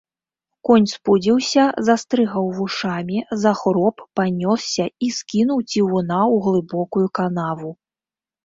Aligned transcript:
Конь 0.67 0.85
спудзіўся, 0.93 1.65
застрыгаў 1.89 2.45
вушамі, 2.57 3.19
захроп, 3.43 3.95
панёсся 4.21 4.85
і 5.09 5.11
скінуў 5.19 5.59
цівуна 5.71 6.19
ў 6.33 6.45
глыбокую 6.47 7.05
канаву. 7.21 7.71